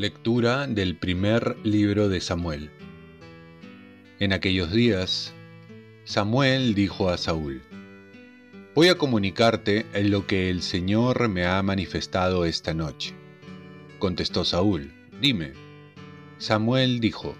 [0.00, 2.70] Lectura del primer libro de Samuel.
[4.18, 5.34] En aquellos días,
[6.04, 7.60] Samuel dijo a Saúl,
[8.74, 13.12] Voy a comunicarte lo que el Señor me ha manifestado esta noche.
[13.98, 15.69] Contestó Saúl, dime.
[16.40, 17.34] Samuel dijo,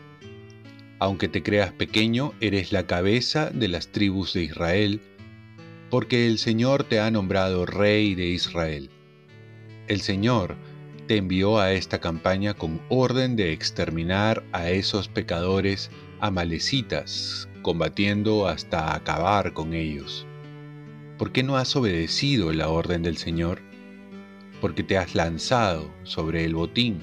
[0.99, 5.01] Aunque te creas pequeño, eres la cabeza de las tribus de Israel,
[5.89, 8.91] porque el Señor te ha nombrado rey de Israel.
[9.89, 10.57] El Señor
[11.09, 18.95] te envió a esta campaña con orden de exterminar a esos pecadores amalecitas, combatiendo hasta
[18.95, 20.27] acabar con ellos.
[21.17, 23.63] ¿Por qué no has obedecido la orden del Señor?
[24.61, 27.01] Porque te has lanzado sobre el botín,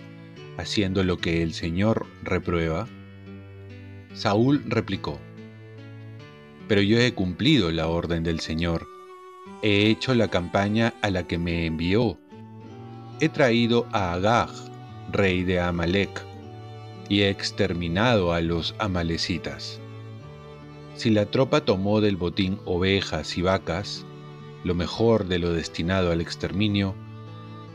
[0.58, 2.88] haciendo lo que el Señor reprueba.
[4.14, 5.20] Saúl replicó,
[6.68, 8.88] Pero yo he cumplido la orden del Señor,
[9.62, 12.20] he hecho la campaña a la que me envió
[13.20, 14.52] he traído a Agag,
[15.12, 16.24] rey de Amalek,
[17.10, 19.80] y he exterminado a los amalecitas.
[20.96, 24.06] Si la tropa tomó del botín ovejas y vacas,
[24.64, 26.94] lo mejor de lo destinado al exterminio,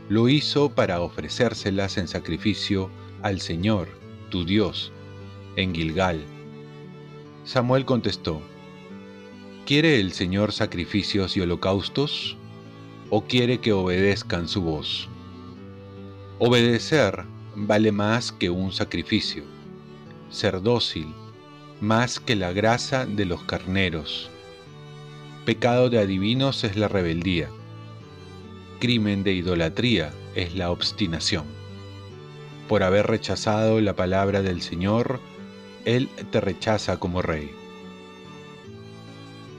[0.09, 2.89] lo hizo para ofrecérselas en sacrificio
[3.21, 3.87] al Señor,
[4.29, 4.91] tu Dios,
[5.55, 6.23] en Gilgal.
[7.45, 8.41] Samuel contestó,
[9.65, 12.37] ¿Quiere el Señor sacrificios y holocaustos?
[13.09, 15.07] ¿O quiere que obedezcan su voz?
[16.39, 17.23] Obedecer
[17.55, 19.43] vale más que un sacrificio,
[20.29, 21.13] ser dócil
[21.83, 24.29] más que la grasa de los carneros.
[25.45, 27.49] Pecado de adivinos es la rebeldía,
[28.83, 31.45] crimen de idolatría es la obstinación.
[32.67, 35.21] Por haber rechazado la palabra del Señor,
[35.85, 37.49] Él te rechaza como rey.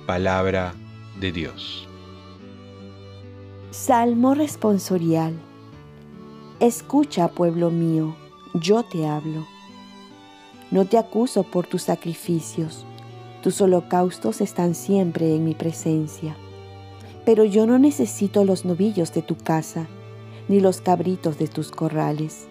[0.05, 0.75] Palabra
[1.19, 1.89] de Dios.
[3.71, 5.33] Salmo responsorial
[6.61, 8.15] Escucha, pueblo mío,
[8.53, 9.47] yo te hablo.
[10.71, 12.85] No te acuso por tus sacrificios,
[13.43, 16.37] tus holocaustos están siempre en mi presencia.
[17.25, 19.87] Pero yo no necesito los novillos de tu casa,
[20.49, 22.47] ni los cabritos de tus corrales.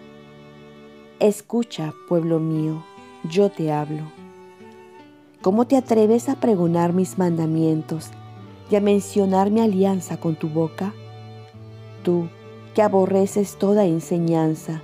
[1.20, 2.84] Escucha, pueblo mío,
[3.30, 4.04] yo te hablo.
[5.42, 8.10] ¿Cómo te atreves a pregonar mis mandamientos
[8.72, 10.94] y a mencionar mi alianza con tu boca?
[12.02, 12.28] Tú,
[12.74, 14.82] que aborreces toda enseñanza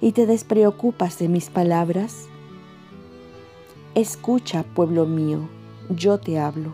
[0.00, 2.28] y te despreocupas de mis palabras?
[3.96, 5.48] Escucha, pueblo mío,
[5.88, 6.72] yo te hablo.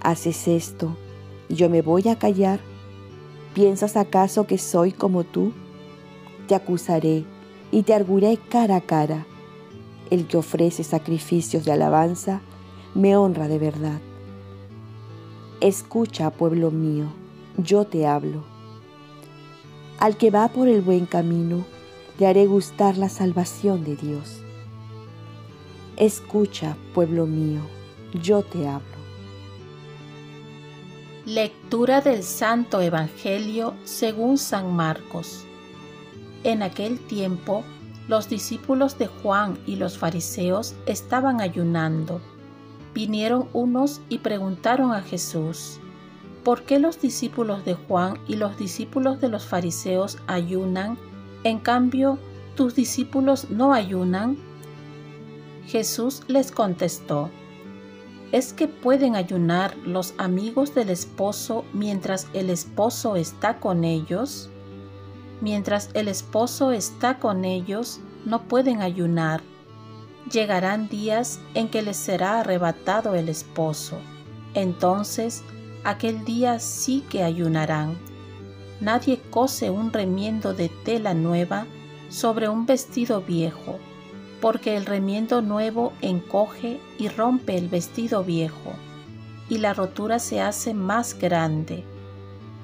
[0.00, 0.96] ¿Haces esto
[1.48, 2.60] yo me voy a callar?
[3.54, 5.52] ¿Piensas acaso que soy como tú?
[6.46, 7.24] Te acusaré
[7.70, 9.26] y te arguiré cara a cara.
[10.10, 12.40] El que ofrece sacrificios de alabanza
[12.94, 14.00] me honra de verdad.
[15.60, 17.06] Escucha, pueblo mío,
[17.56, 18.44] yo te hablo.
[19.98, 21.64] Al que va por el buen camino,
[22.18, 24.40] le haré gustar la salvación de Dios.
[25.96, 27.60] Escucha, pueblo mío,
[28.22, 28.97] yo te hablo.
[31.28, 35.44] Lectura del Santo Evangelio según San Marcos.
[36.42, 37.64] En aquel tiempo,
[38.08, 42.22] los discípulos de Juan y los fariseos estaban ayunando.
[42.94, 45.80] Vinieron unos y preguntaron a Jesús,
[46.44, 50.96] ¿por qué los discípulos de Juan y los discípulos de los fariseos ayunan,
[51.44, 52.18] en cambio
[52.54, 54.38] tus discípulos no ayunan?
[55.66, 57.28] Jesús les contestó,
[58.32, 64.50] ¿es que pueden ayunar los amigos del esposo mientras el esposo está con ellos?
[65.40, 69.40] Mientras el esposo está con ellos, no pueden ayunar.
[70.30, 73.98] Llegarán días en que les será arrebatado el esposo.
[74.54, 75.42] Entonces
[75.84, 77.96] aquel día sí que ayunarán.
[78.80, 81.66] Nadie cose un remiendo de tela nueva
[82.08, 83.78] sobre un vestido viejo,
[84.40, 88.72] porque el remiendo nuevo encoge y rompe el vestido viejo,
[89.48, 91.84] y la rotura se hace más grande.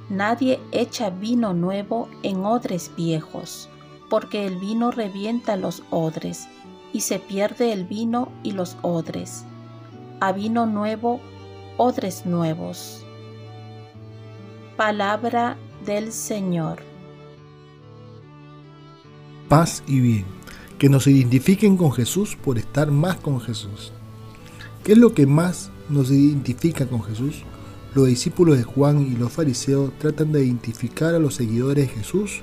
[0.08, 3.68] Nadie echa vino nuevo en odres viejos,
[4.10, 6.48] porque el vino revienta los odres,
[6.92, 9.44] y se pierde el vino y los odres.
[10.20, 11.20] A vino nuevo,
[11.76, 13.04] odres nuevos.
[14.76, 16.82] Palabra del Señor.
[19.48, 20.24] Paz y bien,
[20.78, 23.92] que nos identifiquen con Jesús por estar más con Jesús.
[24.82, 27.42] ¿Qué es lo que más nos identifica con Jesús?
[27.94, 32.42] Los discípulos de Juan y los fariseos tratan de identificar a los seguidores de Jesús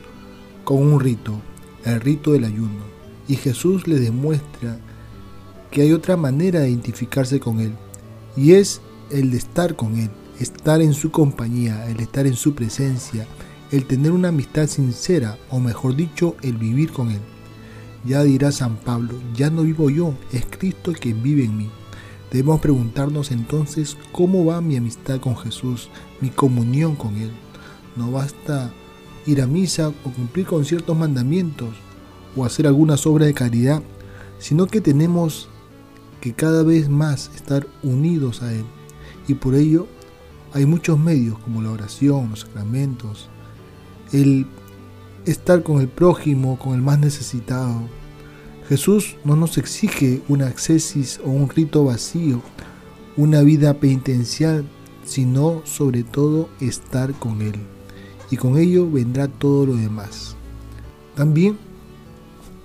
[0.63, 1.41] con un rito,
[1.83, 2.91] el rito del ayuno,
[3.27, 4.79] Y Jesús le demuestra
[5.69, 7.73] que hay otra manera de identificarse con Él,
[8.35, 12.55] y es el de estar con Él, estar en su compañía, el estar en su
[12.55, 13.27] presencia,
[13.71, 17.21] el tener una amistad sincera, o mejor dicho, el vivir con Él.
[18.03, 21.69] Ya dirá San Pablo, ya no vivo yo, es Cristo quien vive en mí.
[22.31, 25.89] Debemos preguntarnos entonces cómo va mi amistad con Jesús,
[26.19, 27.31] mi comunión con Él.
[27.95, 28.71] No basta
[29.25, 31.69] ir a misa o cumplir con ciertos mandamientos
[32.35, 33.83] o hacer algunas obras de caridad,
[34.39, 35.49] sino que tenemos
[36.21, 38.65] que cada vez más estar unidos a Él.
[39.27, 39.87] Y por ello
[40.53, 43.29] hay muchos medios como la oración, los sacramentos,
[44.11, 44.47] el
[45.25, 47.81] estar con el prójimo, con el más necesitado.
[48.67, 52.41] Jesús no nos exige una accesis o un rito vacío,
[53.17, 54.65] una vida penitencial,
[55.03, 57.55] sino sobre todo estar con Él.
[58.29, 60.35] Y con ello vendrá todo lo demás.
[61.15, 61.57] También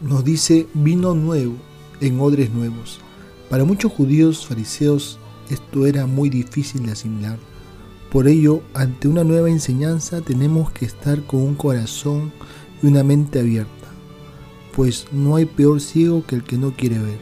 [0.00, 1.54] nos dice vino nuevo
[2.00, 3.00] en odres nuevos.
[3.50, 5.18] Para muchos judíos fariseos
[5.50, 7.38] esto era muy difícil de asimilar.
[8.10, 12.32] Por ello, ante una nueva enseñanza tenemos que estar con un corazón
[12.82, 13.88] y una mente abierta,
[14.74, 17.18] pues no hay peor ciego que el que no quiere ver.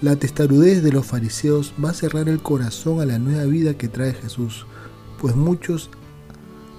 [0.00, 3.88] La testarudez de los fariseos va a cerrar el corazón a la nueva vida que
[3.88, 4.66] trae Jesús,
[5.20, 5.90] pues muchos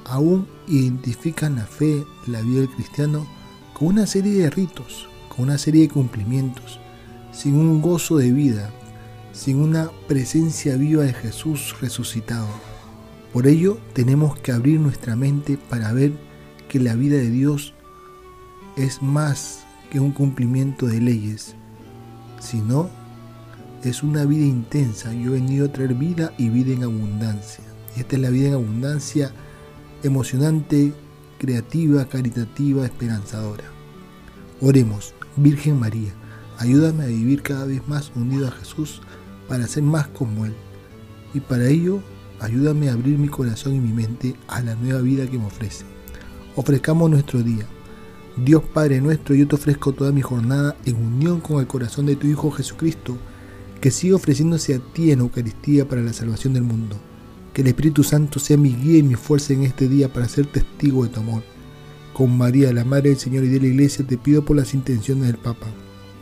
[0.05, 3.27] aún identifican la fe, la vida del cristiano,
[3.73, 6.79] con una serie de ritos, con una serie de cumplimientos,
[7.31, 8.73] sin un gozo de vida,
[9.33, 12.47] sin una presencia viva de Jesús resucitado.
[13.33, 16.13] Por ello tenemos que abrir nuestra mente para ver
[16.69, 17.73] que la vida de Dios
[18.77, 21.55] es más que un cumplimiento de leyes,
[22.39, 22.89] sino
[23.83, 25.11] es una vida intensa.
[25.13, 27.63] Yo he venido a traer vida y vida en abundancia.
[27.97, 29.33] Y esta es la vida en abundancia
[30.03, 30.93] emocionante,
[31.39, 33.65] creativa, caritativa, esperanzadora.
[34.61, 36.13] Oremos, Virgen María
[36.57, 39.01] Ayúdame a vivir cada vez más unido a Jesús
[39.47, 40.53] para ser más como Él.
[41.33, 41.99] Y para ello,
[42.39, 45.85] ayúdame a abrir mi corazón y mi mente a la nueva vida que me ofrece.
[46.55, 47.65] Ofrezcamos nuestro día.
[48.37, 52.15] Dios Padre nuestro, yo te ofrezco toda mi jornada en unión con el corazón de
[52.15, 53.17] tu Hijo Jesucristo,
[53.79, 56.95] que sigue ofreciéndose a ti en Eucaristía para la salvación del mundo.
[57.53, 60.47] Que el Espíritu Santo sea mi guía y mi fuerza en este día para ser
[60.47, 61.43] testigo de tu amor.
[62.13, 65.27] Con María, la Madre del Señor y de la Iglesia, te pido por las intenciones
[65.27, 65.67] del Papa